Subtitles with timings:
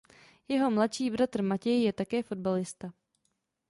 [0.47, 2.91] Jeho mladší bratr Matej je také fotbalista.